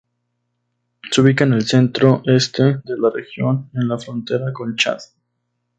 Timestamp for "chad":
4.75-4.97